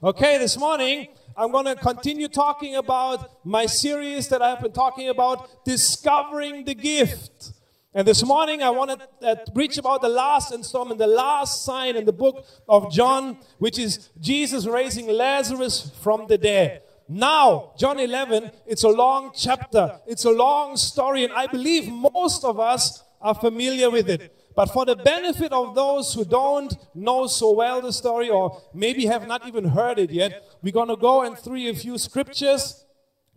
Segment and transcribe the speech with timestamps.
[0.00, 5.08] Okay, this morning I'm going to continue talking about my series that I've been talking
[5.08, 7.52] about, Discovering the Gift.
[7.92, 11.96] And this morning I want to uh, preach about the last installment, the last sign
[11.96, 16.82] in the book of John, which is Jesus raising Lazarus from the dead.
[17.08, 22.44] Now, John 11, it's a long chapter, it's a long story, and I believe most
[22.44, 24.32] of us are familiar with it.
[24.58, 29.06] But for the benefit of those who don't know so well the story or maybe
[29.06, 32.84] have not even heard it yet, we're going to go and through a few scriptures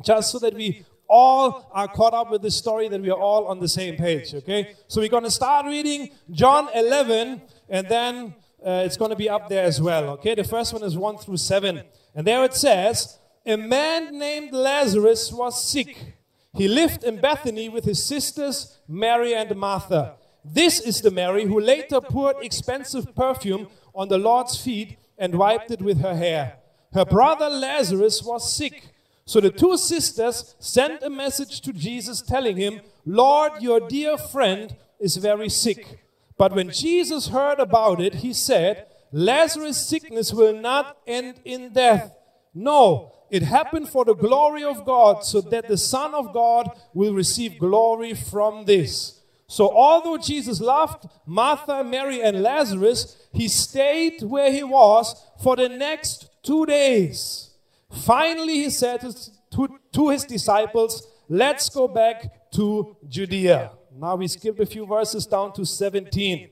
[0.04, 3.46] just so that we all are caught up with the story, that we are all
[3.46, 4.74] on the same page, okay?
[4.88, 8.34] So we're going to start reading John 11 and then
[8.66, 10.34] uh, it's going to be up there as well, okay?
[10.34, 11.84] The first one is 1 through 7.
[12.16, 16.16] And there it says, A man named Lazarus was sick.
[16.56, 20.16] He lived in Bethany with his sisters, Mary and Martha.
[20.44, 25.72] This is the Mary who later poured expensive perfume on the Lord's feet and wiped
[25.72, 26.58] it with her hair.
[26.94, 28.90] Her brother Lazarus was sick.
[29.26, 34.76] So the two sisters sent a message to Jesus telling him, Lord, your dear friend
[35.00, 36.00] is very sick.
[36.38, 42.14] But when Jesus heard about it, he said, Lazarus' sickness will not end in death.
[42.54, 47.14] No, it happened for the glory of God, so that the Son of God will
[47.14, 49.21] receive glory from this.
[49.52, 55.14] So, although Jesus loved Martha, Mary, and Lazarus, he stayed where he was
[55.44, 57.50] for the next two days.
[57.92, 63.72] Finally, he said to, to his disciples, Let's go back to Judea.
[63.94, 66.50] Now we skip a few verses down to 17.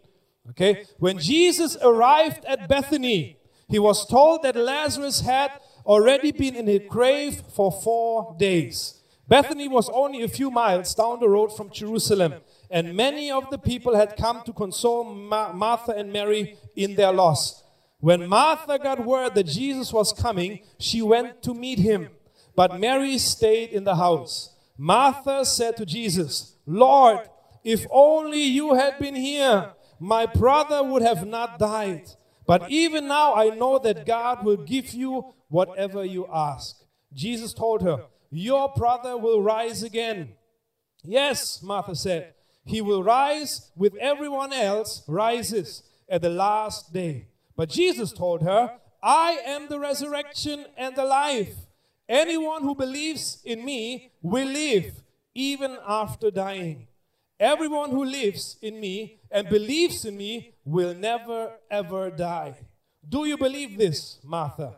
[0.50, 0.84] Okay?
[0.98, 3.38] When Jesus arrived at Bethany,
[3.70, 5.52] he was told that Lazarus had
[5.86, 9.02] already been in a grave for four days.
[9.26, 12.34] Bethany was only a few miles down the road from Jerusalem
[12.70, 17.12] and many of the people had come to console Ma- Martha and Mary in their
[17.12, 17.64] loss.
[18.00, 22.10] When Martha got word that Jesus was coming, she went to meet him,
[22.56, 24.56] but Mary stayed in the house.
[24.78, 27.20] Martha said to Jesus, Lord,
[27.64, 32.08] if only you had been here, my brother would have not died.
[32.48, 36.78] But even now I know that God will give you whatever you ask.
[37.14, 40.34] Jesus told her, Your brother will rise again.
[41.04, 42.34] Yes, Martha said.
[42.70, 47.26] He will rise with everyone else rises at the last day.
[47.56, 51.56] But Jesus told her, I am the resurrection and the life.
[52.08, 55.02] Anyone who believes in me will live
[55.34, 56.86] even after dying.
[57.40, 62.54] Everyone who lives in me and believes in me will never ever die.
[63.16, 64.76] Do you believe this, Martha?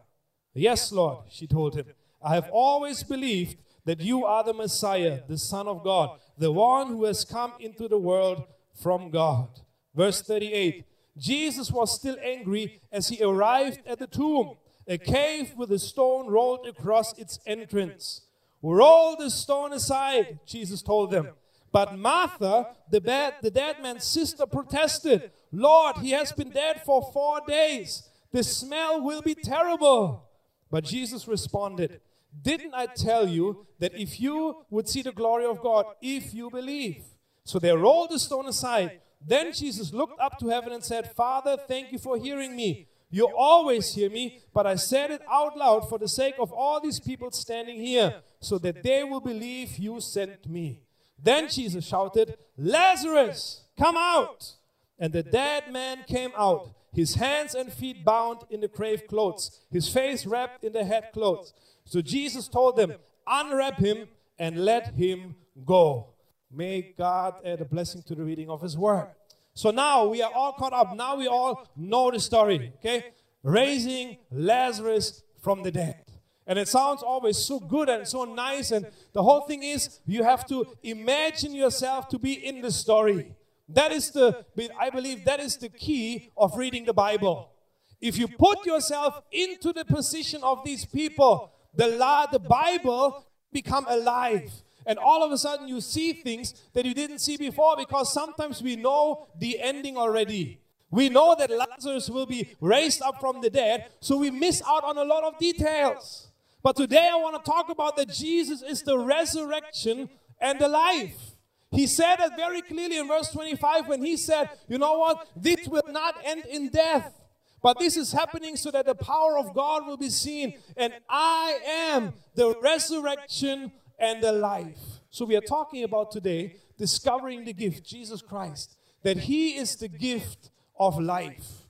[0.53, 1.87] Yes, Lord, she told him.
[2.21, 6.87] I have always believed that you are the Messiah, the Son of God, the one
[6.87, 8.43] who has come into the world
[8.73, 9.47] from God.
[9.93, 10.85] Verse 38
[11.15, 14.55] Jesus was still angry as he arrived at the tomb,
[14.87, 18.21] a cave with a stone rolled across its entrance.
[18.63, 21.29] Roll the stone aside, Jesus told them.
[21.71, 27.11] But Martha, the, bad, the dead man's sister, protested, Lord, he has been dead for
[27.13, 28.09] four days.
[28.31, 30.29] The smell will be terrible.
[30.71, 31.99] But Jesus responded,
[32.39, 36.49] didn't I tell you that if you would see the glory of God, if you
[36.49, 37.03] believe?
[37.43, 39.01] So they rolled the stone aside.
[39.25, 42.87] Then Jesus looked up to heaven and said, Father, thank you for hearing me.
[43.09, 46.79] You always hear me, but I said it out loud for the sake of all
[46.79, 50.79] these people standing here, so that they will believe you sent me.
[51.21, 54.53] Then Jesus shouted, Lazarus, come out!
[54.97, 59.59] And the dead man came out, his hands and feet bound in the grave clothes,
[59.69, 61.53] his face wrapped in the head clothes.
[61.91, 62.93] So Jesus told them,
[63.27, 64.07] Unwrap him
[64.39, 65.35] and let him
[65.65, 66.13] go.
[66.49, 69.09] May God add a blessing to the reading of his word.
[69.53, 70.95] So now we are all caught up.
[70.95, 73.07] Now we all know the story, okay?
[73.43, 76.05] Raising Lazarus from the dead.
[76.47, 78.71] And it sounds always so good and so nice.
[78.71, 83.35] And the whole thing is, you have to imagine yourself to be in the story.
[83.67, 84.45] That is the,
[84.79, 87.51] I believe, that is the key of reading the Bible.
[87.99, 93.85] If you put yourself into the position of these people, the, la- the Bible become
[93.87, 94.51] alive.
[94.85, 98.61] And all of a sudden you see things that you didn't see before because sometimes
[98.61, 100.59] we know the ending already.
[100.89, 104.83] We know that Lazarus will be raised up from the dead, so we miss out
[104.83, 106.29] on a lot of details.
[106.61, 110.09] But today I want to talk about that Jesus is the resurrection
[110.39, 111.35] and the life.
[111.71, 115.27] He said it very clearly in verse 25 when he said, You know what?
[115.35, 117.13] This will not end in death.
[117.61, 120.55] But this is happening so that the power of God will be seen.
[120.75, 124.79] And I am the resurrection and the life.
[125.11, 129.87] So we are talking about today discovering the gift, Jesus Christ, that He is the
[129.87, 130.49] gift
[130.79, 131.67] of life.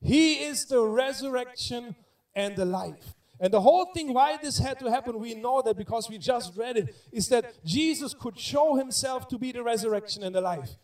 [0.00, 1.96] He is the resurrection
[2.34, 3.14] and the life.
[3.40, 6.56] And the whole thing, why this had to happen, we know that because we just
[6.56, 10.76] read it, is that Jesus could show himself to be the resurrection and the life.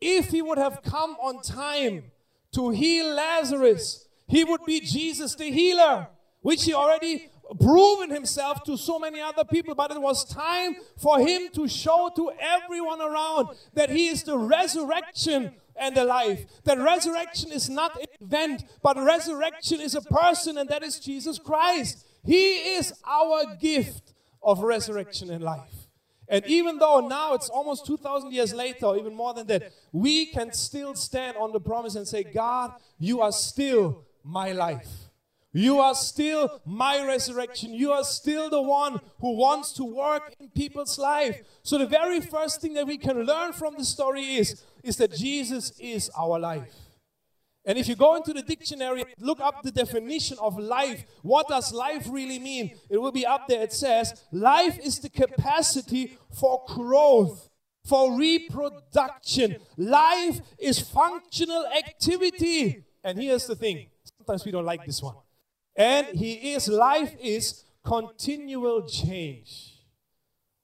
[0.00, 2.04] If he would have come on time
[2.52, 6.08] to heal Lazarus, he would be Jesus the healer,
[6.40, 7.28] which he already
[7.60, 12.10] proven himself to so many other people, but it was time for him to show
[12.16, 16.44] to everyone around that he is the resurrection and the life.
[16.64, 21.38] That resurrection is not an event, but resurrection is a person, and that is Jesus
[21.38, 22.04] Christ.
[22.24, 25.88] He is our gift of resurrection and life.
[26.28, 30.26] And even though now it's almost 2,000 years later, or even more than that, we
[30.26, 34.88] can still stand on the promise and say, God, you are still my life.
[35.52, 37.72] You are still my resurrection.
[37.72, 41.40] You are still the one who wants to work in people's life.
[41.62, 45.14] So the very first thing that we can learn from the story is, is that
[45.14, 46.74] Jesus is our life.
[47.64, 51.06] And if you go into the dictionary, look up the definition of life.
[51.22, 52.78] What does life really mean?
[52.90, 53.62] It will be up there.
[53.62, 57.48] It says, life is the capacity for growth,
[57.84, 59.56] for reproduction.
[59.76, 62.84] Life is functional activity.
[63.02, 63.86] And here's the thing
[64.26, 65.14] sometimes we don't like this one.
[65.76, 69.74] And he is, life is continual change.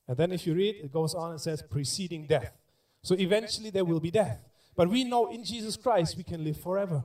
[0.08, 2.52] And then if you read, it goes on and says preceding death.
[3.02, 4.42] So eventually there will be death.
[4.74, 7.04] But we know in Jesus Christ we can live forever.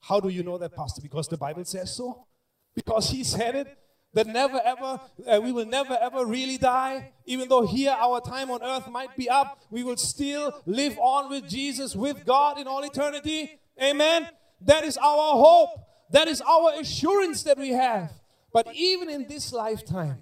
[0.00, 1.00] How do you know that, Pastor?
[1.02, 2.26] Because the Bible says so?
[2.74, 3.78] Because he said it?
[4.14, 7.12] That never ever, uh, we will never ever really die.
[7.26, 11.28] Even though here our time on earth might be up, we will still live on
[11.28, 13.58] with Jesus, with God in all eternity.
[13.82, 14.28] Amen.
[14.62, 15.86] That is our hope.
[16.10, 18.12] That is our assurance that we have.
[18.52, 20.18] But even in this lifetime,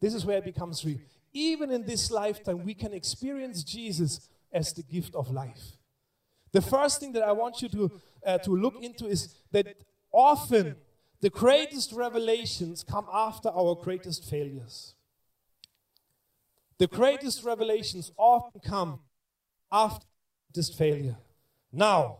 [0.00, 0.98] this is where it becomes real.
[1.32, 5.76] Even in this lifetime, we can experience Jesus as the gift of life.
[6.52, 9.66] The first thing that I want you to, uh, to look into is that
[10.12, 10.76] often
[11.20, 14.94] the greatest revelations come after our greatest failures.
[16.78, 19.00] The greatest revelations often come
[19.72, 20.06] after
[20.54, 21.16] this failure.
[21.72, 22.18] Now,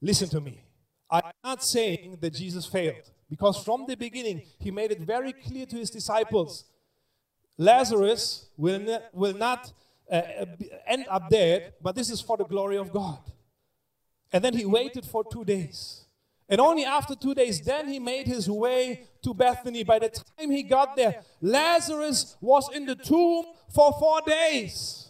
[0.00, 0.63] listen to me.
[1.10, 5.66] I'm not saying that Jesus failed because from the beginning he made it very clear
[5.66, 6.64] to his disciples
[7.56, 9.72] Lazarus will, ne- will not
[10.10, 10.22] uh,
[10.86, 13.18] end up dead, but this is for the glory of God.
[14.32, 16.04] And then he waited for two days.
[16.48, 19.84] And only after two days, then he made his way to Bethany.
[19.84, 25.03] By the time he got there, Lazarus was in the tomb for four days.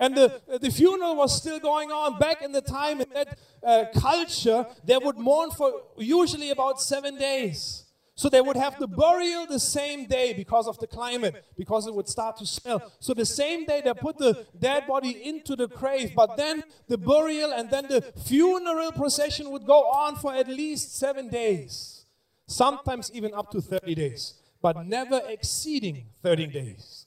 [0.00, 2.18] And the, the funeral was still going on.
[2.18, 7.18] Back in the time, in that uh, culture, they would mourn for usually about seven
[7.18, 7.84] days.
[8.14, 11.94] So they would have the burial the same day because of the climate, because it
[11.94, 12.92] would start to smell.
[12.98, 16.98] So the same day they put the dead body into the grave, but then the
[16.98, 22.04] burial and then the funeral procession would go on for at least seven days,
[22.46, 26.99] sometimes even up to 30 days, but never exceeding 30 days.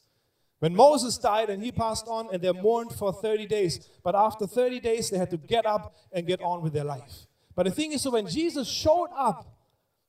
[0.63, 3.89] When Moses died and he passed on, and they mourned for 30 days.
[4.01, 7.27] But after 30 days, they had to get up and get on with their life.
[7.53, 9.45] But the thing is, so when Jesus showed up,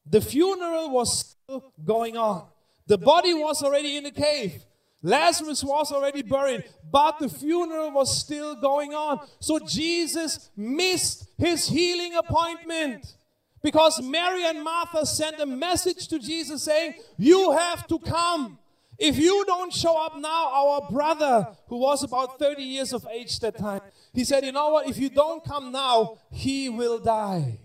[0.07, 2.47] the funeral was still going on.
[2.87, 4.65] The body was already in the cave.
[5.03, 9.27] Lazarus was already buried, but the funeral was still going on.
[9.41, 13.17] So Jesus missed his healing appointment
[13.61, 18.61] because Mary and Martha sent a message to Jesus saying, You have to come.
[19.07, 23.35] If you don't show up now, our brother, who was about 30 years of age
[23.37, 23.83] at that time,
[24.15, 24.89] he said, You know what?
[24.89, 27.59] If you don't come now, he will die.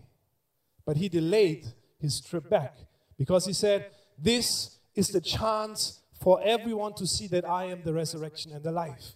[0.86, 1.66] But he delayed
[1.98, 2.76] his trip back
[3.18, 3.86] because he said,
[4.18, 8.74] This is the chance for everyone to see that I am the resurrection and the
[8.74, 9.16] life.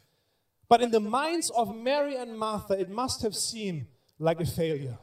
[0.70, 3.88] But in the minds of Mary and Martha, it must have seemed
[4.18, 4.98] like a failure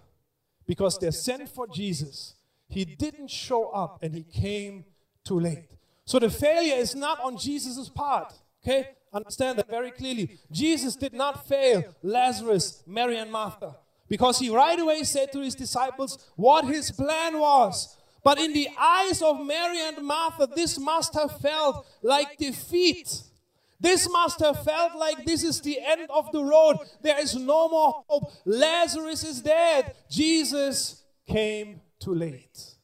[0.66, 2.36] because they sent for Jesus.
[2.66, 4.86] He didn't show up and he came
[5.22, 5.68] too late.
[6.10, 8.32] So the failure is not on Jesus' part.
[8.64, 8.88] Okay?
[9.12, 10.40] Understand that very clearly.
[10.50, 13.76] Jesus did not fail Lazarus, Mary, and Martha
[14.08, 17.96] because he right away said to his disciples what his plan was.
[18.24, 23.22] But in the eyes of Mary and Martha, this must have felt like defeat.
[23.78, 26.78] This must have felt like this is the end of the road.
[27.02, 28.32] There is no more hope.
[28.44, 29.94] Lazarus is dead.
[30.10, 32.79] Jesus came too late.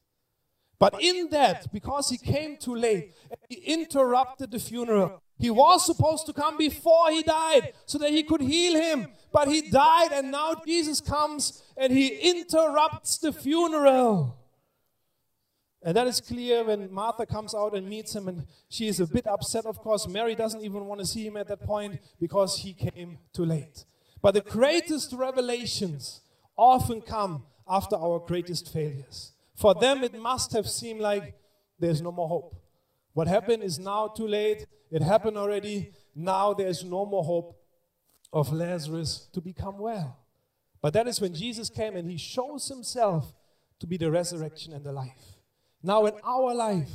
[0.79, 3.15] But in that, because he came too late,
[3.49, 5.23] he interrupted the funeral.
[5.39, 9.09] He was supposed to come before he died so that he could heal him.
[9.33, 14.39] But he died, and now Jesus comes and he interrupts the funeral.
[15.83, 19.07] And that is clear when Martha comes out and meets him, and she is a
[19.07, 20.09] bit upset, of course.
[20.09, 23.85] Mary doesn't even want to see him at that point because he came too late.
[24.21, 26.23] But the greatest revelations
[26.57, 29.33] often come after our greatest failures.
[29.57, 31.35] For them, it must have seemed like
[31.79, 32.55] there's no more hope.
[33.15, 34.67] What happened is now too late.
[34.91, 35.93] It happened already.
[36.15, 37.59] Now there's no more hope
[38.33, 40.19] of Lazarus to become well.
[40.83, 43.33] But that is when Jesus came and he shows himself
[43.81, 45.39] to be the resurrection and the life.
[45.83, 46.91] Now, in our life,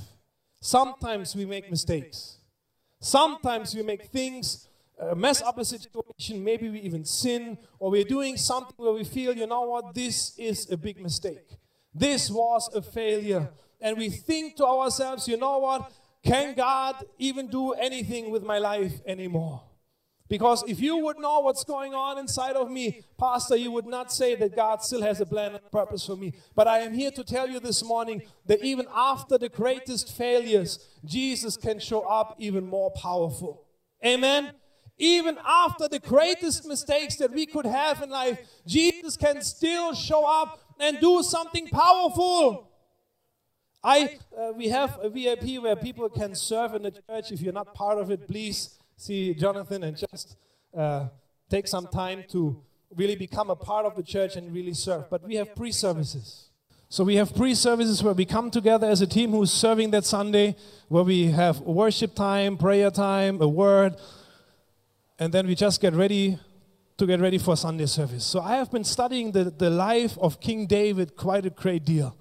[0.62, 2.38] sometimes we make mistakes.
[3.00, 4.68] Sometimes we make things
[5.02, 6.44] uh, mess up a situation.
[6.44, 10.38] Maybe we even sin, or we're doing something where we feel, you know what, this
[10.38, 11.58] is a big mistake.
[11.94, 13.50] This was a failure.
[13.80, 15.92] And we think to ourselves, you know what,
[16.24, 19.64] can God even do anything with my life anymore?
[20.32, 24.14] Because if you would know what's going on inside of me, Pastor, you would not
[24.14, 26.32] say that God still has a plan and purpose for me.
[26.56, 30.88] But I am here to tell you this morning that even after the greatest failures,
[31.04, 33.66] Jesus can show up even more powerful.
[34.06, 34.54] Amen.
[34.98, 40.24] Even after the greatest mistakes that we could have in life, Jesus can still show
[40.26, 42.68] up and do something powerful.
[43.84, 47.32] I, uh, we have a VIP where people can serve in the church.
[47.32, 50.36] If you're not part of it, please see Jonathan and just
[50.76, 51.08] uh,
[51.50, 52.62] take some time to
[52.96, 55.10] really become a part of the church and really serve.
[55.10, 56.50] But we have pre services.
[56.90, 60.06] So we have pre services where we come together as a team who's serving that
[60.06, 60.56] Sunday,
[60.90, 63.96] where we have worship time, prayer time, a word,
[65.18, 66.38] and then we just get ready
[66.98, 68.26] to get ready for Sunday service.
[68.26, 72.16] So I have been studying the, the life of King David quite a great deal.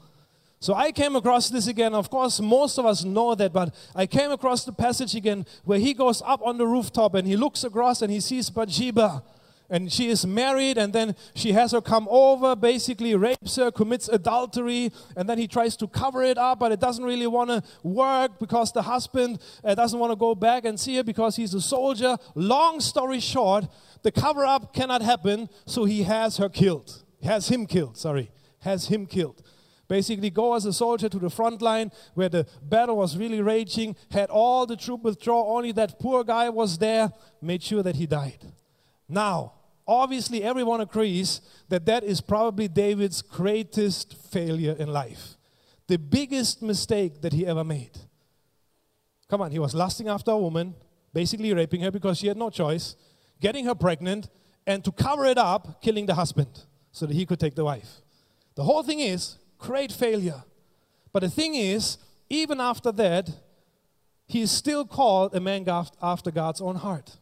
[0.63, 1.95] So I came across this again.
[1.95, 5.79] Of course, most of us know that, but I came across the passage again where
[5.79, 9.23] he goes up on the rooftop and he looks across and he sees Bathsheba.
[9.71, 14.09] And she is married, and then she has her come over, basically rapes her, commits
[14.09, 17.63] adultery, and then he tries to cover it up, but it doesn't really want to
[17.85, 21.55] work because the husband uh, doesn't want to go back and see her because he's
[21.55, 22.19] a soldier.
[22.35, 23.67] Long story short,
[24.03, 27.05] the cover up cannot happen, so he has her killed.
[27.23, 28.33] Has him killed, sorry.
[28.61, 29.43] Has him killed
[29.91, 33.97] basically go as a soldier to the front line where the battle was really raging,
[34.13, 37.11] had all the troop withdraw, only that poor guy was there,
[37.43, 38.39] made sure that he died.
[39.09, 39.55] Now,
[39.91, 45.37] obviously, everyone agrees that that is probably David's greatest failure in life.
[45.87, 47.99] The biggest mistake that he ever made.
[49.29, 50.75] Come on, he was lusting after a woman,
[51.13, 52.97] basically raping her because she had no choice,
[53.41, 54.29] getting her pregnant,
[54.67, 58.01] and to cover it up, killing the husband so that he could take the wife.
[58.55, 60.43] The whole thing is Great failure.
[61.13, 61.99] But the thing is,
[62.31, 63.31] even after that,
[64.27, 65.67] he is still called a man
[66.01, 67.19] after God's own heart.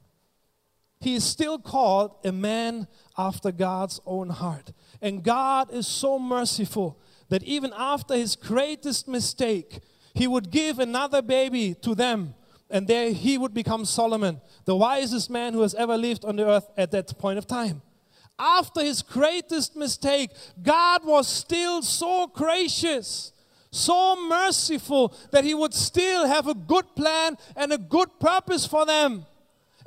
[1.00, 4.73] He is still called a man after God's own heart.
[5.00, 9.81] And God is so merciful that even after his greatest mistake,
[10.14, 12.35] he would give another baby to them.
[12.71, 16.47] And there he would become Solomon, the wisest man who has ever lived on the
[16.47, 17.83] earth at that point of time
[18.38, 20.31] after his greatest mistake,
[20.62, 23.33] God was still so gracious,
[23.71, 28.87] so merciful that he would still have a good plan and a good purpose for
[28.87, 29.26] them.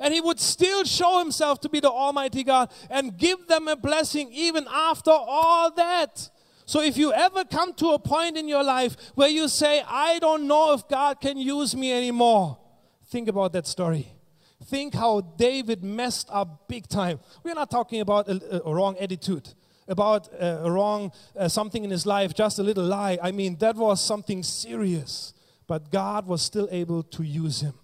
[0.02, 3.76] And he would still show himself to be the Almighty God and give them a
[3.76, 6.28] blessing even after all that.
[6.64, 10.18] So, if you ever come to a point in your life where you say, I
[10.18, 12.58] don't know if God can use me anymore,
[13.06, 14.08] think about that story.
[14.64, 17.20] Think how David messed up big time.
[17.42, 19.48] We're not talking about a, a wrong attitude,
[19.88, 23.18] about a, wrong uh, something in his life, just a little lie.
[23.22, 25.34] I mean, that was something serious.
[25.66, 27.74] But God was still able to use him.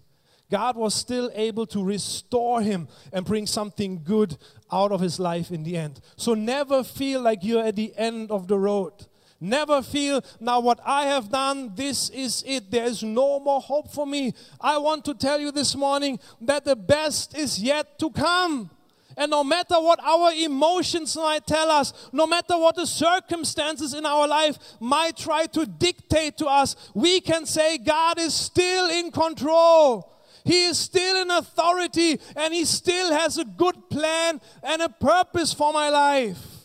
[0.50, 4.36] God was still able to restore him and bring something good
[4.72, 6.00] out of his life in the end.
[6.16, 8.92] So never feel like you're at the end of the road.
[9.40, 12.70] Never feel, now what I have done, this is it.
[12.70, 14.34] There is no more hope for me.
[14.60, 18.70] I want to tell you this morning that the best is yet to come.
[19.16, 24.06] And no matter what our emotions might tell us, no matter what the circumstances in
[24.06, 29.10] our life might try to dictate to us, we can say God is still in
[29.10, 30.17] control.
[30.48, 35.52] He is still in authority and He still has a good plan and a purpose
[35.52, 36.58] for my life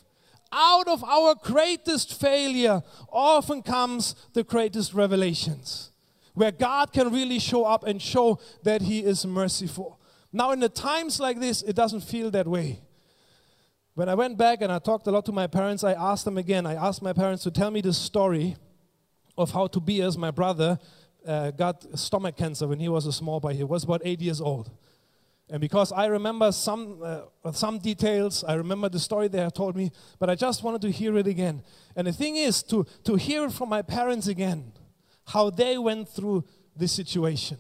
[0.53, 5.91] out of our greatest failure often comes the greatest revelations,
[6.33, 9.99] where God can really show up and show that He is merciful.
[10.31, 12.81] Now, in the times like this, it doesn't feel that way.
[13.95, 16.37] When I went back and I talked a lot to my parents, I asked them
[16.37, 18.55] again, I asked my parents to tell me the story
[19.37, 20.79] of how Tobias, my brother,
[21.27, 23.53] uh, got stomach cancer when he was a small boy.
[23.53, 24.69] He was about eight years old.
[25.49, 29.75] And because I remember some, uh, some details, I remember the story they have told
[29.75, 31.61] me, but I just wanted to hear it again.
[31.95, 34.71] And the thing is, to, to hear from my parents again,
[35.27, 37.57] how they went through this situation.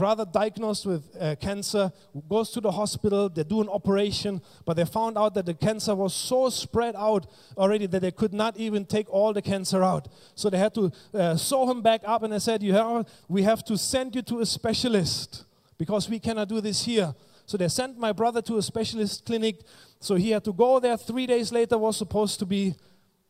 [0.00, 1.92] Brother diagnosed with uh, cancer,
[2.26, 5.94] goes to the hospital, they do an operation, but they found out that the cancer
[5.94, 10.08] was so spread out already that they could not even take all the cancer out.
[10.34, 13.42] So they had to uh, sew him back up, and they said, you have, We
[13.42, 15.44] have to send you to a specialist
[15.76, 17.14] because we cannot do this here.
[17.44, 19.56] So they sent my brother to a specialist clinic.
[20.00, 20.96] So he had to go there.
[20.96, 22.74] Three days later was supposed to be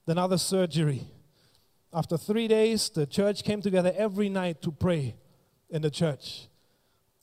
[0.06, 1.02] another surgery.
[1.92, 5.16] After three days, the church came together every night to pray
[5.68, 6.46] in the church.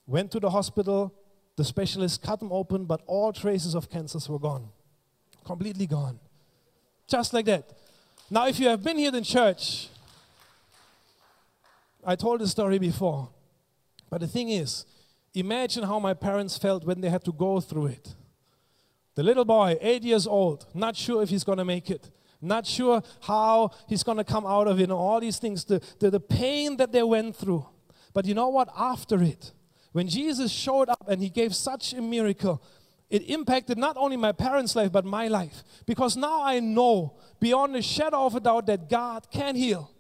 [0.08, 1.14] Went to the hospital,
[1.58, 4.70] the specialist cut him open, but all traces of cancers were gone.
[5.44, 6.20] Completely gone.
[7.08, 7.70] Just like that.
[8.30, 9.90] Now, if you have been here in church,
[12.06, 13.30] I told the story before.
[14.10, 14.86] But the thing is,
[15.34, 18.16] imagine how my parents felt when they had to go through it.
[19.16, 22.10] The little boy, eight years old, not sure if he's going to make it,
[22.42, 25.82] not sure how he's going to come out of it, and all these things, the,
[26.00, 27.66] the, the pain that they went through.
[28.14, 28.70] But you know what?
[28.78, 29.52] After it,
[29.92, 32.62] when Jesus showed up and he gave such a miracle,
[33.10, 35.64] it impacted not only my parents' life, but my life.
[35.86, 39.92] Because now I know beyond a shadow of a doubt that God can heal.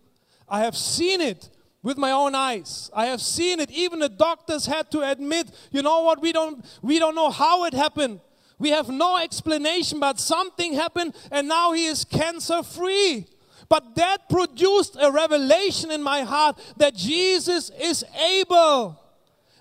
[0.47, 1.49] I have seen it
[1.81, 2.89] with my own eyes.
[2.93, 3.71] I have seen it.
[3.71, 7.65] Even the doctors had to admit, you know what, we don't, we don't know how
[7.65, 8.19] it happened.
[8.59, 13.27] We have no explanation, but something happened and now he is cancer free.
[13.69, 18.99] But that produced a revelation in my heart that Jesus is able,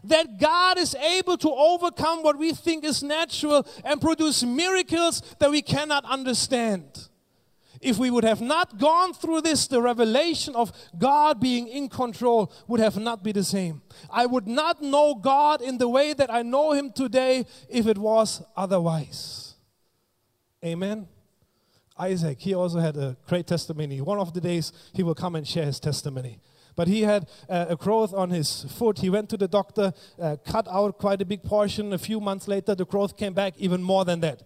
[0.09, 5.51] that God is able to overcome what we think is natural and produce miracles that
[5.51, 7.09] we cannot understand.
[7.81, 12.53] If we would have not gone through this, the revelation of God being in control
[12.67, 13.83] would have not been the same.
[14.11, 17.99] I would not know God in the way that I know Him today if it
[17.99, 19.55] was otherwise.
[20.65, 21.07] Amen.
[21.99, 24.01] Isaac, he also had a great testimony.
[24.01, 26.41] One of the days he will come and share his testimony.
[26.77, 28.99] But he had uh, a growth on his foot.
[28.99, 31.93] He went to the doctor, uh, cut out quite a big portion.
[31.93, 34.43] A few months later, the growth came back even more than that.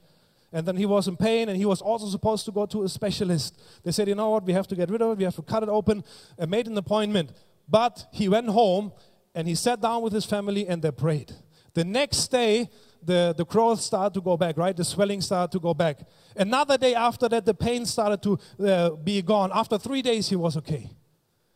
[0.53, 2.89] And then he was in pain, and he was also supposed to go to a
[2.89, 3.61] specialist.
[3.85, 4.45] They said, You know what?
[4.45, 5.19] We have to get rid of it.
[5.19, 6.05] We have to cut it open.
[6.39, 7.33] And made an appointment.
[7.69, 8.93] But he went home
[9.35, 11.33] and he sat down with his family and they prayed.
[11.75, 12.69] The next day,
[13.03, 14.77] the, the growth started to go back, right?
[14.77, 16.01] The swelling started to go back.
[16.37, 19.51] Another day after that, the pain started to uh, be gone.
[19.55, 20.91] After three days, he was okay.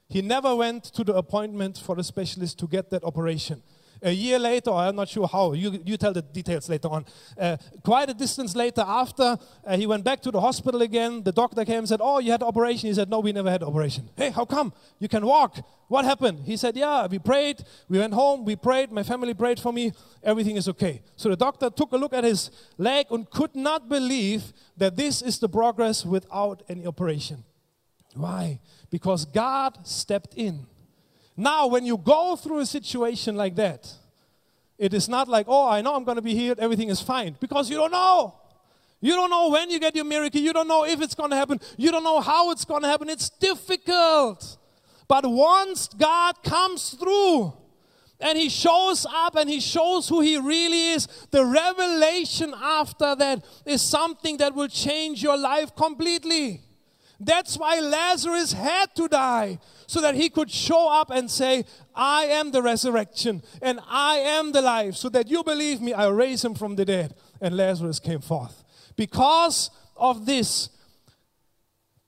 [0.08, 3.62] He never went to the appointment for the specialist to get that operation.
[4.02, 7.06] A year later, I'm not sure how, you, you tell the details later on.
[7.38, 11.32] Uh, quite a distance later, after uh, he went back to the hospital again, the
[11.32, 12.88] doctor came and said, Oh, you had operation.
[12.88, 14.10] He said, No, we never had operation.
[14.14, 14.74] Hey, how come?
[14.98, 15.56] You can walk.
[15.88, 16.40] What happened?
[16.44, 17.64] He said, Yeah, we prayed.
[17.88, 18.44] We went home.
[18.44, 18.92] We prayed.
[18.92, 19.92] My family prayed for me.
[20.22, 21.00] Everything is okay.
[21.16, 25.22] So the doctor took a look at his leg and could not believe that this
[25.22, 27.44] is the progress without any operation.
[28.14, 28.60] Why?
[28.94, 30.66] Because God stepped in.
[31.36, 33.92] Now, when you go through a situation like that,
[34.78, 37.34] it is not like, oh, I know I'm going to be healed, everything is fine,
[37.40, 38.36] because you don't know.
[39.00, 40.40] You don't know when you get your miracle.
[40.40, 41.58] You don't know if it's going to happen.
[41.76, 43.10] You don't know how it's going to happen.
[43.10, 44.58] It's difficult.
[45.08, 47.52] But once God comes through
[48.20, 53.44] and He shows up and He shows who He really is, the revelation after that
[53.66, 56.63] is something that will change your life completely.
[57.24, 62.24] That's why Lazarus had to die, so that he could show up and say, I
[62.24, 66.44] am the resurrection and I am the life, so that you believe me, I raise
[66.44, 67.14] him from the dead.
[67.40, 68.64] And Lazarus came forth.
[68.96, 70.68] Because of this,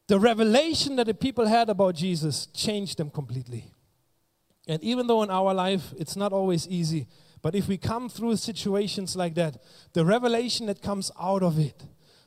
[0.06, 3.72] the revelation that the people had about Jesus changed them completely.
[4.68, 7.06] And even though in our life it's not always easy,
[7.42, 11.84] but if we come through situations like that, the revelation that comes out of it,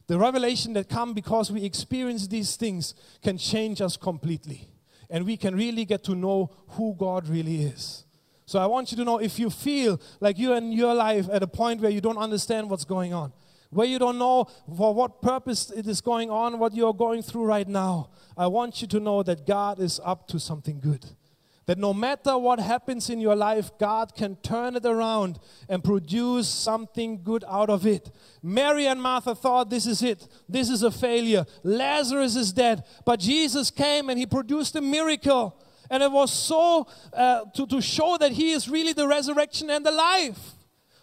[0.10, 4.68] the revelation that come because we experience these things can change us completely.
[5.08, 8.06] And we can really get to know who God really is.
[8.48, 11.44] So I want you to know if you feel like you're in your life at
[11.44, 13.32] a point where you don't understand what's going on,
[13.70, 17.46] where you don't know for what purpose it is going on, what you're going through
[17.46, 21.06] right now, I want you to know that God is up to something good.
[21.70, 25.38] That no matter what happens in your life, God can turn it around
[25.70, 28.10] and produce something good out of it.
[28.42, 30.28] Mary and Martha thought this is it.
[30.50, 31.46] This is a failure.
[31.62, 32.86] Lazarus is dead.
[33.06, 35.62] But Jesus came and he produced a miracle.
[35.92, 39.86] And it was so uh, to, to show that he is really the resurrection and
[39.86, 40.40] the life.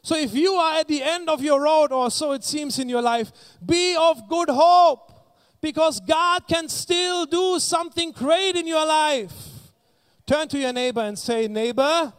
[0.03, 2.89] So if you are at the end of your road, or so it seems in
[2.89, 3.31] your life,
[3.65, 5.13] be of good hope
[5.61, 9.56] because God can still do something great in your life.
[10.27, 12.13] Turn to your neighbor and say, Neighbor,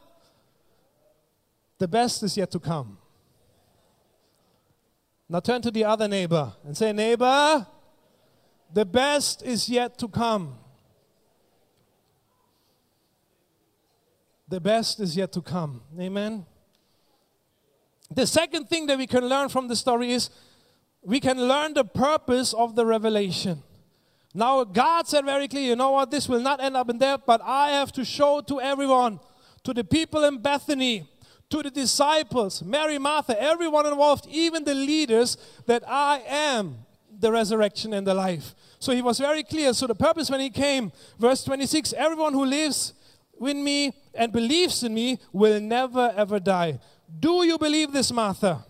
[1.77, 2.97] the best is yet to come.
[5.29, 7.67] Now turn to the other neighbor and say, Neighbor,
[8.73, 10.57] the best is yet to come.
[14.47, 15.81] the best is yet to come.
[15.99, 16.45] Amen.
[18.09, 20.29] The second thing that we can learn from the story is
[21.01, 23.61] we can learn the purpose of the revelation.
[24.37, 27.21] Now, God said very clearly, you know what, this will not end up in death,
[27.25, 29.19] but I have to show to everyone,
[29.63, 31.09] to the people in Bethany,
[31.49, 36.85] to the disciples, Mary, Martha, everyone involved, even the leaders, that I am
[37.19, 38.53] the resurrection and the life.
[38.77, 39.73] So he was very clear.
[39.73, 42.93] So the purpose when he came, verse 26 everyone who lives
[43.39, 46.79] with me and believes in me will never ever die.
[47.19, 48.66] Do you believe this, Martha?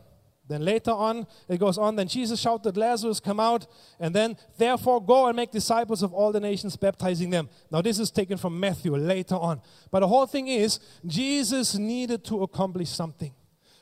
[0.47, 3.67] Then later on, it goes on, then Jesus shouted, Lazarus, come out,
[3.99, 7.49] and then, therefore, go and make disciples of all the nations, baptizing them.
[7.69, 9.61] Now, this is taken from Matthew later on.
[9.91, 13.33] But the whole thing is, Jesus needed to accomplish something.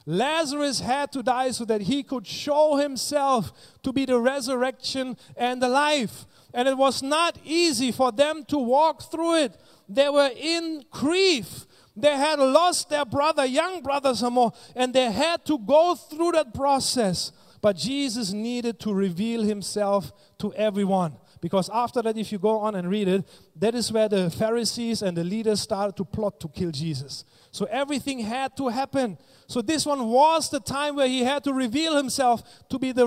[0.07, 3.51] Lazarus had to die so that he could show himself
[3.81, 6.25] to be the resurrection and the life.
[6.53, 9.57] And it was not easy for them to walk through it.
[9.89, 11.65] They were in grief.
[11.95, 16.33] They had lost their brother, young brother, some more, and they had to go through
[16.33, 17.31] that process.
[17.61, 21.17] But Jesus needed to reveal himself to everyone.
[21.41, 25.01] Because after that, if you go on and read it, that is where the Pharisees
[25.01, 27.23] and the leaders started to plot to kill Jesus.
[27.51, 29.17] So everything had to happen.
[29.47, 33.05] So this one was the time where he had to reveal himself to be the,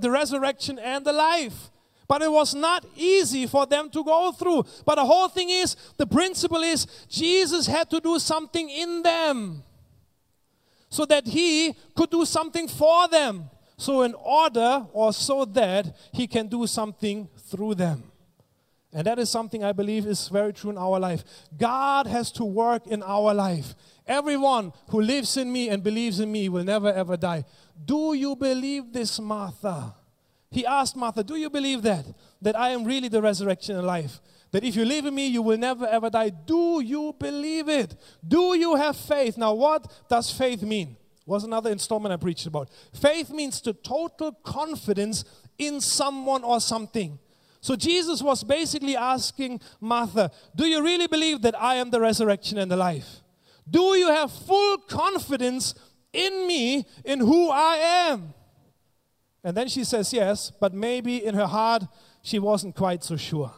[0.00, 1.70] the resurrection and the life.
[2.08, 4.64] But it was not easy for them to go through.
[4.84, 9.62] But the whole thing is the principle is Jesus had to do something in them
[10.88, 13.48] so that he could do something for them.
[13.78, 18.04] So, in order or so that he can do something through them.
[18.92, 21.24] And that is something I believe is very true in our life.
[21.56, 23.74] God has to work in our life.
[24.06, 27.44] Everyone who lives in me and believes in me will never ever die.
[27.84, 29.94] Do you believe this, Martha?
[30.52, 32.04] He asked Martha, Do you believe that?
[32.42, 34.20] That I am really the resurrection and life?
[34.52, 36.28] That if you live in me, you will never ever die.
[36.28, 37.96] Do you believe it?
[38.26, 39.38] Do you have faith?
[39.38, 40.96] Now, what does faith mean?
[41.24, 42.68] Was another installment I preached about.
[42.92, 45.24] Faith means the total confidence
[45.56, 47.18] in someone or something.
[47.62, 52.58] So Jesus was basically asking Martha, Do you really believe that I am the resurrection
[52.58, 53.22] and the life?
[53.70, 55.74] Do you have full confidence
[56.12, 57.76] in me, in who I
[58.10, 58.34] am?
[59.44, 61.84] And then she says yes, but maybe in her heart
[62.22, 63.52] she wasn't quite so sure.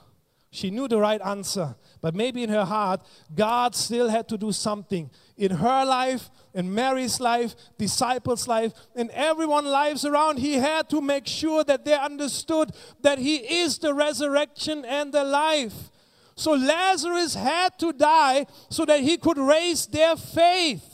[0.51, 3.01] She knew the right answer, but maybe in her heart,
[3.35, 9.11] God still had to do something in her life, in Mary's life, disciples' life, in
[9.11, 10.39] everyone's lives around.
[10.39, 12.71] He had to make sure that they understood
[13.03, 15.91] that He is the resurrection and the life.
[16.37, 20.94] So Lazarus had to die so that he could raise their faith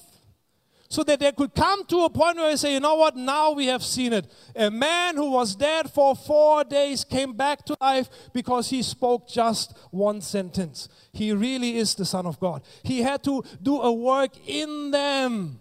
[0.91, 3.53] so that they could come to a point where they say, you know what, now
[3.53, 4.27] we have seen it.
[4.57, 9.29] A man who was dead for four days came back to life because he spoke
[9.29, 10.89] just one sentence.
[11.13, 12.63] He really is the Son of God.
[12.83, 15.61] He had to do a work in them.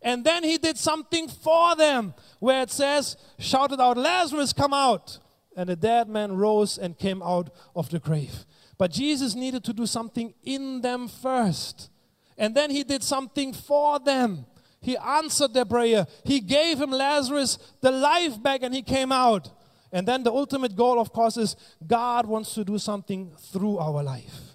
[0.00, 5.18] And then he did something for them, where it says, shouted out, Lazarus, come out.
[5.56, 8.44] And the dead man rose and came out of the grave.
[8.78, 11.90] But Jesus needed to do something in them first.
[12.36, 14.46] And then he did something for them.
[14.80, 16.06] He answered their prayer.
[16.24, 19.50] He gave him Lazarus the life back and he came out.
[19.92, 24.02] And then the ultimate goal, of course, is God wants to do something through our
[24.02, 24.54] life.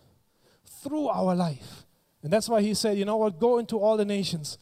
[0.83, 1.85] Through our life.
[2.21, 4.57] And that's why he said, you know what, go into all the nations,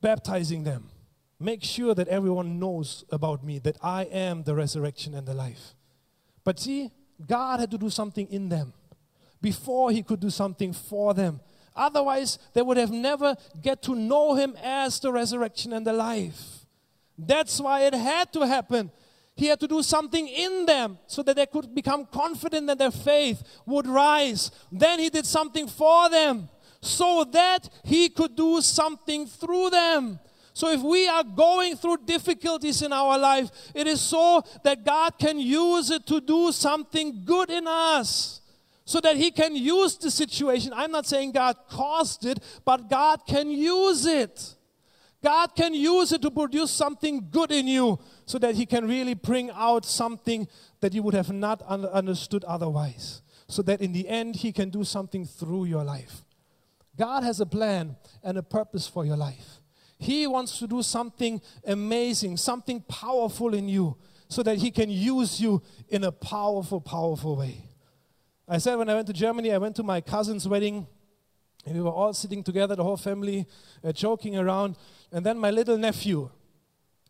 [0.00, 0.90] baptizing them.
[1.38, 5.74] Make sure that everyone knows about me, that I am the resurrection and the life.
[6.44, 6.90] But see,
[7.26, 8.74] God had to do something in them
[9.40, 11.40] before he could do something for them.
[11.74, 16.66] Otherwise, they would have never get to know him as the resurrection and the life.
[17.16, 18.90] That's why it had to happen.
[19.36, 22.90] He had to do something in them so that they could become confident that their
[22.90, 24.50] faith would rise.
[24.70, 26.48] Then he did something for them
[26.80, 30.18] so that he could do something through them.
[30.52, 35.18] So if we are going through difficulties in our life, it is so that God
[35.18, 38.39] can use it to do something good in us
[38.84, 40.72] so that he can use the situation.
[40.74, 44.54] I'm not saying God caused it, but God can use it.
[45.22, 49.14] God can use it to produce something good in you so that he can really
[49.14, 50.48] bring out something
[50.80, 53.20] that you would have not un- understood otherwise.
[53.46, 56.24] So that in the end, he can do something through your life.
[56.96, 59.60] God has a plan and a purpose for your life.
[59.98, 63.96] He wants to do something amazing, something powerful in you,
[64.28, 67.69] so that He can use you in a powerful, powerful way.
[68.52, 70.88] I said when I went to Germany, I went to my cousin's wedding,
[71.64, 73.46] and we were all sitting together, the whole family,
[73.84, 74.74] uh, joking around.
[75.12, 76.30] And then my little nephew,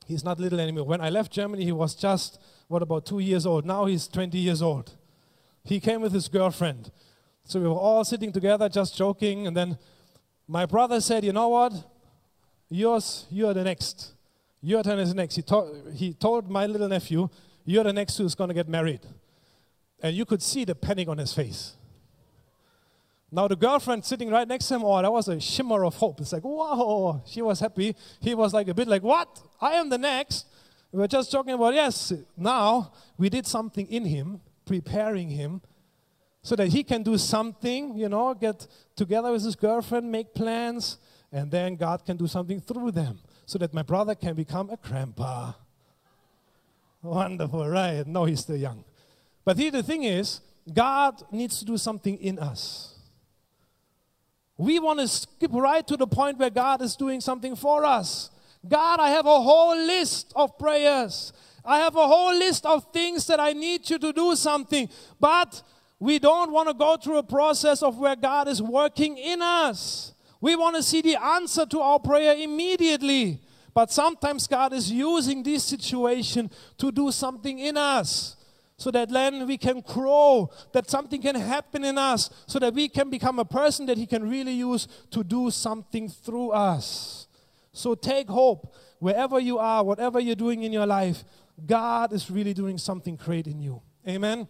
[0.07, 0.85] he's not little anymore.
[0.85, 3.65] When I left Germany, he was just, what, about two years old.
[3.65, 4.95] Now he's 20 years old.
[5.65, 6.91] He came with his girlfriend.
[7.45, 9.79] So we were all sitting together, just joking, and then
[10.47, 11.73] my brother said, You know what?
[12.69, 14.13] Yours, you're the next.
[14.61, 15.37] Your turn is next.
[15.37, 17.31] He, to- he told my little nephew,
[17.65, 19.01] You're the next who's going to get married.
[20.03, 21.75] And you could see the panic on his face.
[23.33, 26.21] Now, the girlfriend sitting right next to him, oh, that was a shimmer of hope.
[26.21, 27.95] It's like, whoa, she was happy.
[28.21, 29.41] He was like a bit like, what?
[29.61, 30.47] I am the next.
[30.91, 35.61] We were just talking about, yes, now we did something in him, preparing him
[36.43, 40.99] so that he can do something, you know, get together with his girlfriend, make plans,
[41.31, 44.77] and then God can do something through them so that my brother can become a
[44.77, 45.53] grandpa.
[47.03, 48.05] Wonderful, right?
[48.07, 48.85] No, he's still young.
[49.51, 50.41] But here the thing is,
[50.73, 52.95] God needs to do something in us.
[54.57, 58.31] We want to skip right to the point where God is doing something for us.
[58.69, 61.33] God, I have a whole list of prayers.
[61.65, 64.89] I have a whole list of things that I need you to do something.
[65.19, 65.65] But
[65.99, 70.15] we don't want to go through a process of where God is working in us.
[70.41, 73.41] We want to see the answer to our prayer immediately.
[73.75, 78.37] But sometimes God is using this situation to do something in us
[78.81, 82.89] so that then we can grow, that something can happen in us, so that we
[82.89, 87.27] can become a person that He can really use to do something through us.
[87.73, 91.25] So take hope wherever you are, whatever you're doing in your life,
[91.67, 93.83] God is really doing something great in you.
[94.09, 94.49] Amen.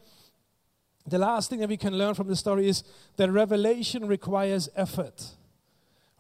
[1.05, 2.85] The last thing that we can learn from the story is
[3.17, 5.25] that revelation requires effort.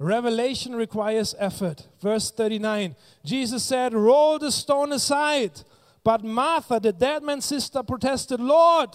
[0.00, 1.86] Revelation requires effort.
[2.00, 5.52] Verse 39 Jesus said, Roll the stone aside.
[6.02, 8.90] But Martha, the dead man's sister, protested, Lord,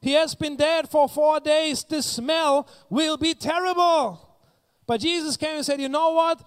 [0.00, 1.84] he has been dead for four days.
[1.84, 4.28] The smell will be terrible.
[4.86, 6.42] But Jesus came and said, You know what?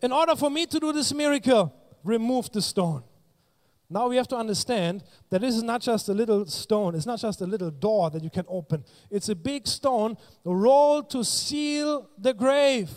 [0.00, 1.74] In order for me to do this miracle,
[2.04, 3.02] remove the stone.
[3.90, 7.20] Now we have to understand that this is not just a little stone, it's not
[7.20, 8.84] just a little door that you can open.
[9.10, 12.90] It's a big stone rolled to seal the grave.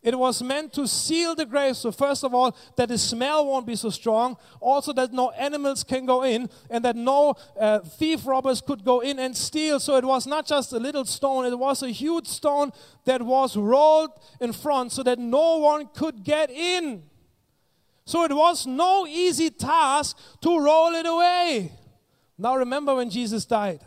[0.00, 1.76] It was meant to seal the grave.
[1.76, 4.36] So, first of all, that the smell won't be so strong.
[4.60, 9.00] Also, that no animals can go in and that no uh, thief robbers could go
[9.00, 9.80] in and steal.
[9.80, 12.70] So, it was not just a little stone, it was a huge stone
[13.06, 17.02] that was rolled in front so that no one could get in.
[18.04, 21.72] So, it was no easy task to roll it away.
[22.38, 23.80] Now, remember when Jesus died,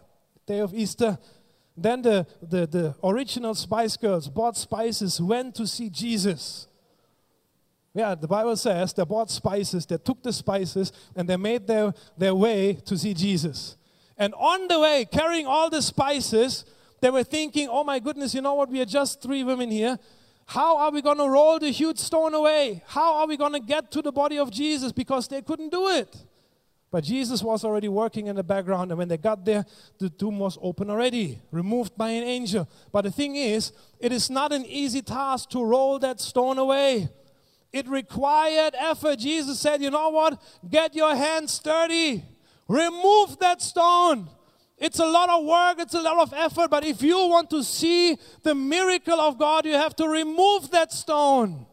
[0.46, 1.18] day of Easter,
[1.78, 6.68] then the, the, the original Spice Girls bought spices, went to see Jesus.
[7.94, 11.94] Yeah, the Bible says they bought spices, they took the spices, and they made their,
[12.18, 13.78] their way to see Jesus.
[14.18, 16.66] And on the way, carrying all the spices,
[17.02, 18.70] they were thinking, oh my goodness, you know what?
[18.70, 19.98] We are just three women here.
[20.46, 22.84] How are we going to roll the huge stone away?
[22.86, 24.92] How are we going to get to the body of Jesus?
[24.92, 26.16] Because they couldn't do it.
[26.92, 29.66] But Jesus was already working in the background, and when they got there,
[29.98, 32.68] the tomb was open already, removed by an angel.
[32.92, 37.08] But the thing is, it is not an easy task to roll that stone away.
[37.72, 39.20] It required effort.
[39.20, 40.42] Jesus said, You know what?
[40.70, 42.26] Get your hands dirty,
[42.68, 44.30] remove that stone.
[44.78, 47.64] It's a lot of work, it's a lot of effort, but if you want to
[47.64, 51.68] see the miracle of God, you have to remove that stone.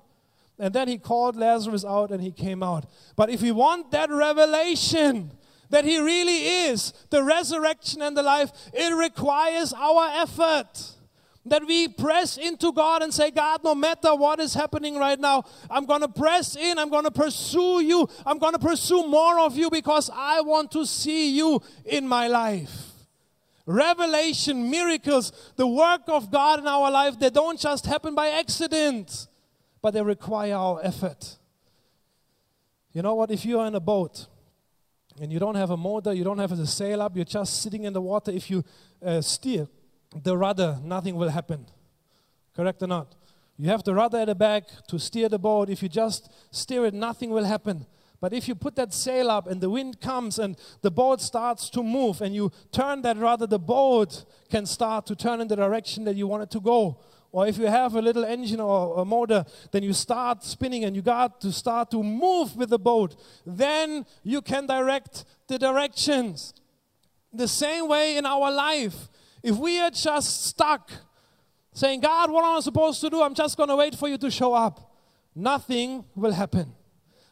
[0.58, 2.86] And then he called Lazarus out and he came out.
[3.14, 5.32] But if we want that revelation
[5.70, 10.94] that he really is the resurrection and the life, it requires our effort.
[11.46, 15.44] That we press into God and say, God, no matter what is happening right now,
[15.70, 16.78] I'm going to press in.
[16.78, 18.06] I'm going to pursue you.
[18.26, 22.28] I'm going to pursue more of you because I want to see you in my
[22.28, 22.84] life
[23.68, 29.26] revelation, miracles, the work of God in our life, they don't just happen by accident
[29.80, 31.36] but they require our effort.
[32.92, 33.30] You know what?
[33.30, 34.26] If you are in a boat
[35.20, 37.84] and you don't have a motor, you don't have a sail up, you're just sitting
[37.84, 38.64] in the water, if you
[39.04, 39.68] uh, steer
[40.22, 41.66] the rudder, nothing will happen.
[42.56, 43.14] Correct or not?
[43.56, 45.68] You have the rudder at the back to steer the boat.
[45.68, 47.86] If you just steer it, nothing will happen.
[48.20, 51.70] But if you put that sail up and the wind comes and the boat starts
[51.70, 55.56] to move and you turn that rudder, the boat can start to turn in the
[55.56, 57.00] direction that you want it to go.
[57.30, 60.96] Or if you have a little engine or a motor, then you start spinning and
[60.96, 63.16] you got to start to move with the boat.
[63.44, 66.54] Then you can direct the directions.
[67.32, 69.08] The same way in our life.
[69.42, 70.90] If we are just stuck
[71.74, 73.22] saying, God, what am I supposed to do?
[73.22, 74.94] I'm just going to wait for you to show up.
[75.34, 76.74] Nothing will happen.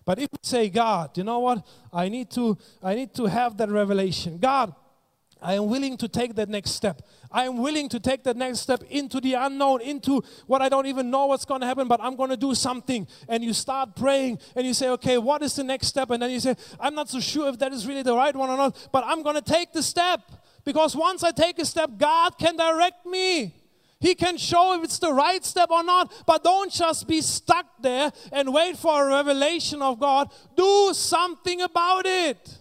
[0.04, 1.66] But if we say, God, you know what?
[1.92, 4.38] I need to, I need to have that revelation.
[4.38, 4.72] God,
[5.42, 7.02] I am willing to take that next step.
[7.36, 10.86] I am willing to take that next step into the unknown, into what I don't
[10.86, 13.06] even know what's going to happen, but I'm going to do something.
[13.28, 16.08] And you start praying and you say, okay, what is the next step?
[16.10, 18.48] And then you say, I'm not so sure if that is really the right one
[18.48, 20.22] or not, but I'm going to take the step
[20.66, 23.54] Because once I take a step, God can direct me.
[24.00, 27.66] He can show if it's the right step or not, but don't just be stuck
[27.80, 30.30] there and wait for a revelation of God.
[30.56, 32.58] Do something about it.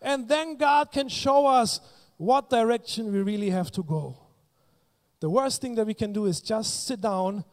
[0.00, 1.80] And then God can show us
[2.16, 4.18] what direction we really have to go.
[5.20, 7.44] The worst thing that we can do is just sit down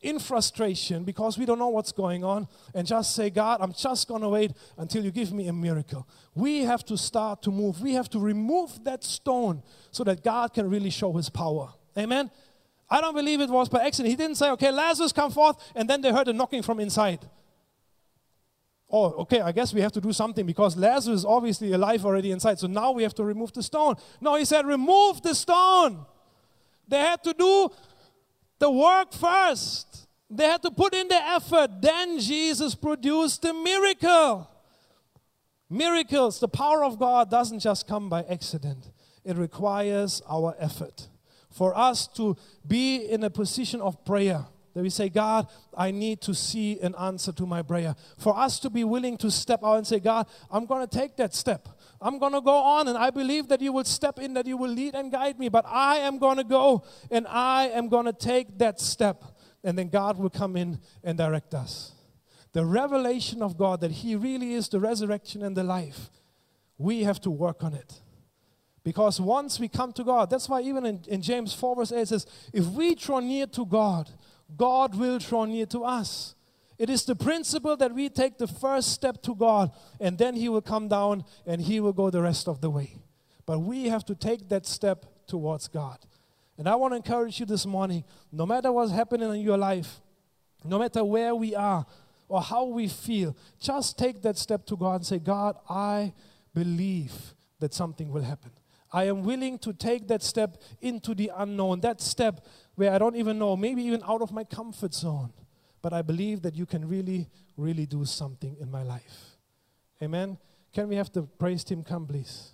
[0.00, 4.08] in frustration because we don't know what's going on and just say, God, I'm just
[4.08, 6.06] going to wait until you give me a miracle.
[6.34, 7.80] We have to start to move.
[7.80, 11.72] We have to remove that stone so that God can really show his power.
[11.96, 12.30] Amen.
[12.90, 14.10] I don't believe it was by accident.
[14.10, 17.20] He didn't say, okay, Lazarus, come forth, and then they heard a knocking from inside.
[18.92, 22.30] Oh, okay, I guess we have to do something because Lazarus is obviously alive already
[22.30, 22.58] inside.
[22.58, 23.94] So now we have to remove the stone.
[24.20, 26.04] No, he said, remove the stone.
[26.86, 27.70] They had to do
[28.58, 30.06] the work first.
[30.28, 31.70] They had to put in the effort.
[31.80, 34.50] Then Jesus produced the miracle.
[35.70, 38.90] Miracles, the power of God doesn't just come by accident,
[39.24, 41.08] it requires our effort
[41.50, 44.44] for us to be in a position of prayer.
[44.74, 47.94] That we say, God, I need to see an answer to my prayer.
[48.16, 51.16] For us to be willing to step out and say, God, I'm going to take
[51.16, 51.68] that step.
[52.00, 54.56] I'm going to go on, and I believe that you will step in, that you
[54.56, 55.48] will lead and guide me.
[55.48, 59.22] But I am going to go, and I am going to take that step.
[59.62, 61.92] And then God will come in and direct us.
[62.52, 66.10] The revelation of God that He really is the resurrection and the life,
[66.78, 68.00] we have to work on it.
[68.84, 72.00] Because once we come to God, that's why even in, in James 4 verse 8
[72.00, 74.10] it says, if we draw near to God,
[74.56, 76.34] God will draw near to us.
[76.78, 80.48] It is the principle that we take the first step to God and then He
[80.48, 82.96] will come down and He will go the rest of the way.
[83.46, 85.98] But we have to take that step towards God.
[86.58, 90.00] And I want to encourage you this morning no matter what's happening in your life,
[90.64, 91.86] no matter where we are
[92.28, 96.12] or how we feel, just take that step to God and say, God, I
[96.54, 98.50] believe that something will happen.
[98.92, 103.16] I am willing to take that step into the unknown, that step where I don't
[103.16, 105.32] even know, maybe even out of my comfort zone.
[105.80, 109.36] But I believe that you can really, really do something in my life.
[110.00, 110.38] Amen.
[110.72, 112.52] Can we have the praise team come, please?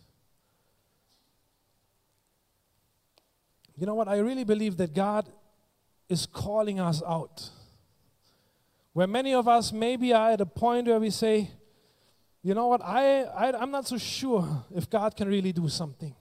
[3.77, 4.09] You know what?
[4.09, 5.29] I really believe that God
[6.09, 7.51] is calling us out.
[8.93, 11.51] Where many of us maybe are at a point where we say,
[12.43, 16.15] you know what, I, I, I'm not so sure if God can really do something.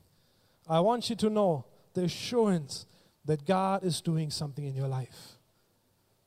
[0.67, 2.85] I want you to know the assurance
[3.27, 5.37] that God is doing something in your life.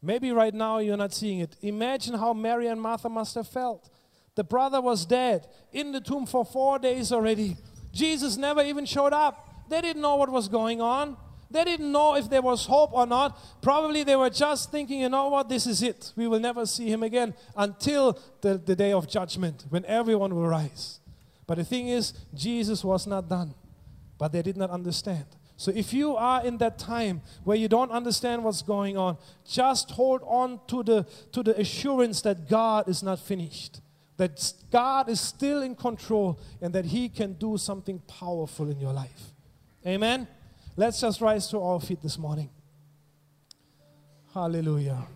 [0.03, 1.57] Maybe right now you're not seeing it.
[1.61, 3.91] Imagine how Mary and Martha must have felt.
[4.35, 7.57] The brother was dead in the tomb for four days already.
[7.93, 9.69] Jesus never even showed up.
[9.69, 11.17] They didn't know what was going on.
[11.51, 13.61] They didn't know if there was hope or not.
[13.61, 16.13] Probably they were just thinking, you know what, this is it.
[16.17, 20.47] We will never see him again until the, the day of judgment when everyone will
[20.47, 21.01] rise.
[21.49, 23.55] But the thing is, Jesus was not done
[24.21, 25.25] but they did not understand.
[25.61, 29.91] So if you are in that time where you don't understand what's going on, just
[29.91, 33.83] hold on to the, to the assurance that God is not finished,
[34.17, 38.95] that God is still in control, and that He can do something powerful in your
[38.95, 39.35] life.
[39.87, 40.27] Amen?
[40.79, 42.49] Let's just rise to our feet this morning.
[44.33, 45.09] Hallelujah.